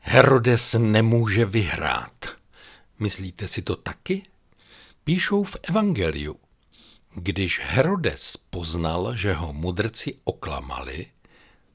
Herodes 0.00 0.76
nemůže 0.78 1.44
vyhrát. 1.44 2.26
Myslíte 2.98 3.48
si 3.48 3.62
to 3.62 3.76
taky? 3.76 4.22
Píšou 5.04 5.44
v 5.44 5.56
Evangeliu. 5.62 6.36
Když 7.14 7.60
Herodes 7.64 8.36
poznal, 8.50 9.16
že 9.16 9.32
ho 9.32 9.52
mudrci 9.52 10.18
oklamali, 10.24 11.06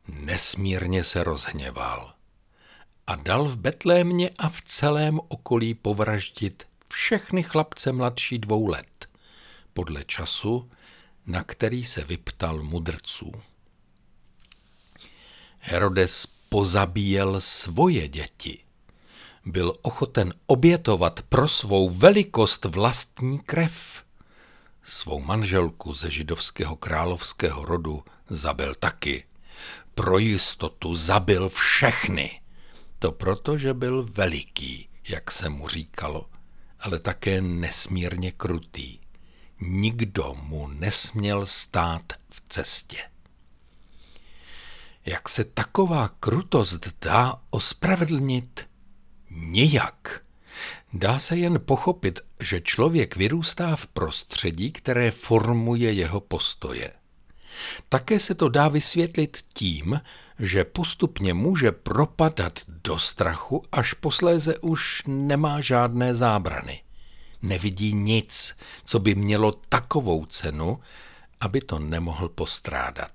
nesmírně 0.07 1.03
se 1.03 1.23
rozhněval 1.23 2.13
a 3.07 3.15
dal 3.15 3.45
v 3.45 3.57
Betlémě 3.57 4.29
a 4.37 4.49
v 4.49 4.61
celém 4.61 5.19
okolí 5.27 5.73
povraždit 5.73 6.67
všechny 6.89 7.43
chlapce 7.43 7.91
mladší 7.91 8.39
dvou 8.39 8.67
let, 8.67 9.07
podle 9.73 10.03
času, 10.05 10.71
na 11.25 11.43
který 11.43 11.85
se 11.85 12.03
vyptal 12.03 12.61
mudrců. 12.61 13.31
Herodes 15.59 16.27
pozabíjel 16.49 17.41
svoje 17.41 18.07
děti. 18.07 18.59
Byl 19.45 19.77
ochoten 19.81 20.33
obětovat 20.45 21.21
pro 21.21 21.47
svou 21.47 21.89
velikost 21.89 22.65
vlastní 22.65 23.39
krev. 23.39 24.03
Svou 24.83 25.19
manželku 25.19 25.93
ze 25.93 26.11
židovského 26.11 26.75
královského 26.75 27.65
rodu 27.65 28.03
zabil 28.29 28.75
taky. 28.75 29.25
Pro 29.95 30.17
jistotu 30.17 30.95
zabil 30.95 31.49
všechny. 31.49 32.42
To 33.03 33.11
proto, 33.11 33.57
že 33.57 33.73
byl 33.73 34.03
veliký, 34.03 34.89
jak 35.07 35.31
se 35.31 35.49
mu 35.49 35.67
říkalo, 35.67 36.29
ale 36.79 36.99
také 36.99 37.41
nesmírně 37.41 38.31
krutý. 38.31 38.99
Nikdo 39.61 40.35
mu 40.41 40.67
nesměl 40.67 41.45
stát 41.45 42.13
v 42.29 42.43
cestě. 42.49 42.97
Jak 45.05 45.29
se 45.29 45.43
taková 45.43 46.07
krutost 46.19 46.87
dá 47.01 47.41
ospravedlnit? 47.49 48.67
Nijak. 49.29 50.23
Dá 50.93 51.19
se 51.19 51.37
jen 51.37 51.59
pochopit, 51.65 52.19
že 52.39 52.61
člověk 52.61 53.15
vyrůstá 53.15 53.75
v 53.75 53.87
prostředí, 53.87 54.71
které 54.71 55.11
formuje 55.11 55.93
jeho 55.93 56.19
postoje. 56.19 56.91
Také 57.89 58.19
se 58.19 58.35
to 58.35 58.49
dá 58.49 58.67
vysvětlit 58.67 59.37
tím, 59.53 60.01
že 60.39 60.63
postupně 60.63 61.33
může 61.33 61.71
propadat 61.71 62.59
do 62.67 62.99
strachu, 62.99 63.63
až 63.71 63.93
posléze 63.93 64.57
už 64.57 65.03
nemá 65.07 65.61
žádné 65.61 66.15
zábrany. 66.15 66.83
Nevidí 67.41 67.93
nic, 67.93 68.55
co 68.85 68.99
by 68.99 69.15
mělo 69.15 69.51
takovou 69.51 70.25
cenu, 70.25 70.79
aby 71.39 71.61
to 71.61 71.79
nemohl 71.79 72.29
postrádat. 72.29 73.11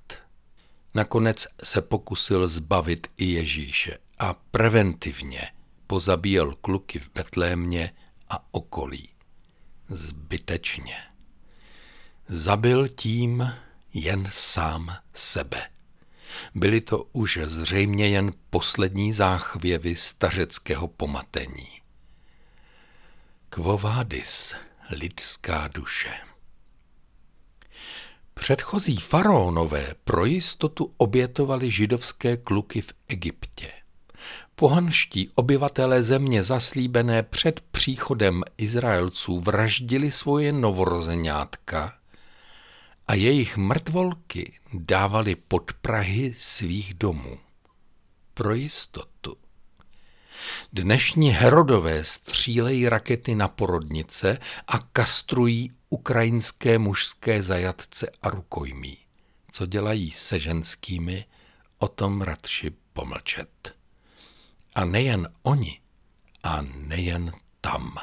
Nakonec 0.94 1.46
se 1.64 1.80
pokusil 1.82 2.48
zbavit 2.48 3.06
i 3.16 3.24
Ježíše 3.24 3.98
a 4.18 4.34
preventivně 4.34 5.42
pozabíjel 5.86 6.54
kluky 6.54 6.98
v 6.98 7.10
Betlémě 7.14 7.90
a 8.28 8.44
okolí. 8.50 9.08
Zbytečně. 9.88 10.96
Zabil 12.28 12.88
tím 12.88 13.52
jen 14.02 14.28
sám 14.32 14.96
sebe. 15.14 15.66
Byly 16.54 16.80
to 16.80 17.04
už 17.12 17.38
zřejmě 17.44 18.08
jen 18.08 18.32
poslední 18.50 19.12
záchvěvy 19.12 19.96
stařeckého 19.96 20.88
pomatení. 20.88 21.68
Kvovádis, 23.50 24.54
lidská 24.90 25.68
duše. 25.68 26.14
Předchozí 28.34 28.96
faraonové 28.96 29.94
pro 30.04 30.24
jistotu 30.24 30.94
obětovali 30.96 31.70
židovské 31.70 32.36
kluky 32.36 32.80
v 32.80 32.92
Egyptě. 33.08 33.72
Pohanští 34.54 35.30
obyvatelé 35.34 36.02
země 36.02 36.44
zaslíbené 36.44 37.22
před 37.22 37.60
příchodem 37.60 38.42
Izraelců 38.56 39.40
vraždili 39.40 40.12
svoje 40.12 40.52
novorozeňátka 40.52 41.97
a 43.08 43.14
jejich 43.14 43.56
mrtvolky 43.56 44.52
dávali 44.72 45.34
pod 45.34 45.72
Prahy 45.72 46.34
svých 46.38 46.94
domů. 46.94 47.38
Pro 48.34 48.54
jistotu. 48.54 49.36
Dnešní 50.72 51.30
Herodové 51.30 52.04
střílejí 52.04 52.88
rakety 52.88 53.34
na 53.34 53.48
porodnice 53.48 54.38
a 54.66 54.78
kastrují 54.78 55.72
ukrajinské 55.90 56.78
mužské 56.78 57.42
zajatce 57.42 58.10
a 58.22 58.30
rukojmí. 58.30 58.98
Co 59.52 59.66
dělají 59.66 60.10
se 60.10 60.40
ženskými, 60.40 61.24
o 61.78 61.88
tom 61.88 62.22
radši 62.22 62.70
pomlčet. 62.92 63.74
A 64.74 64.84
nejen 64.84 65.28
oni, 65.42 65.80
a 66.42 66.62
nejen 66.62 67.32
tam. 67.60 67.94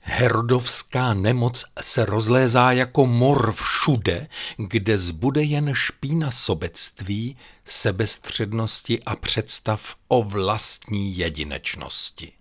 Herodovská 0.00 1.14
nemoc 1.14 1.64
se 1.80 2.04
rozlézá 2.04 2.72
jako 2.72 3.06
mor 3.06 3.52
všude, 3.52 4.28
kde 4.56 4.98
zbude 4.98 5.42
jen 5.42 5.74
špína 5.74 6.30
sobectví, 6.30 7.36
sebestřednosti 7.64 9.02
a 9.02 9.16
představ 9.16 9.96
o 10.08 10.22
vlastní 10.22 11.18
jedinečnosti. 11.18 12.32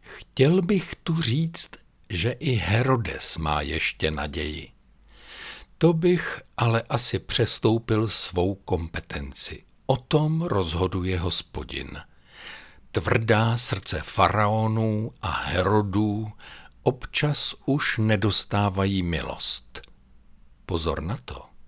Chtěl 0.00 0.62
bych 0.62 0.94
tu 0.94 1.22
říct, 1.22 1.70
že 2.08 2.30
i 2.30 2.52
Herodes 2.52 3.36
má 3.36 3.60
ještě 3.60 4.10
naději. 4.10 4.72
To 5.78 5.92
bych 5.92 6.40
ale 6.56 6.82
asi 6.88 7.18
přestoupil 7.18 8.08
svou 8.08 8.54
kompetenci. 8.54 9.64
O 9.86 9.96
tom 9.96 10.42
rozhoduje 10.42 11.18
hospodin. 11.18 12.00
Tvrdá 12.92 13.58
srdce 13.58 14.00
faraonů 14.04 15.12
a 15.22 15.30
Herodů 15.30 16.32
občas 16.82 17.54
už 17.66 17.98
nedostávají 17.98 19.02
milost. 19.02 19.80
Pozor 20.66 21.02
na 21.02 21.18
to. 21.24 21.49